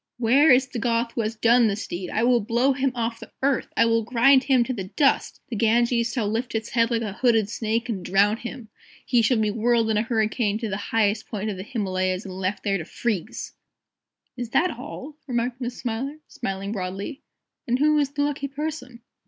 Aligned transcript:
"Where 0.17 0.49
is 0.49 0.65
the 0.67 0.79
Goth 0.79 1.11
who 1.11 1.21
has 1.21 1.35
done 1.35 1.67
this 1.67 1.85
deed? 1.85 2.09
I 2.09 2.23
will 2.23 2.39
blow 2.39 2.73
him 2.73 2.91
off 2.95 3.19
the 3.19 3.29
earth! 3.43 3.67
I 3.77 3.85
will 3.85 4.01
grind 4.01 4.45
him 4.45 4.63
to 4.63 4.73
the 4.73 4.85
dust! 4.85 5.39
The 5.49 5.55
Ganges 5.55 6.11
shall 6.13 6.27
lift 6.27 6.55
its 6.55 6.69
head 6.71 6.89
like 6.89 7.03
a 7.03 7.13
hooded 7.13 7.51
snake, 7.51 7.87
and 7.87 8.03
drown 8.03 8.37
him! 8.37 8.69
He 9.05 9.21
shall 9.21 9.37
be 9.37 9.51
whirled 9.51 9.91
in 9.91 9.97
a 9.97 10.01
hurricane 10.01 10.57
to 10.57 10.69
the 10.69 10.77
highest 10.89 11.29
peak 11.29 11.47
of 11.51 11.57
the 11.57 11.61
Himalayas 11.61 12.25
and 12.25 12.33
left 12.33 12.63
there 12.63 12.79
to 12.79 12.83
freeze!" 12.85 13.53
"Is 14.35 14.49
that 14.49 14.71
all?" 14.71 15.17
remarked 15.27 15.61
Miss 15.61 15.77
Smiler, 15.77 16.17
smiling 16.27 16.71
broadly. 16.71 17.21
"And 17.67 17.77
who 17.77 17.95
is 17.99 18.09
the 18.13 18.23
lucky 18.23 18.47
person?" 18.47 19.01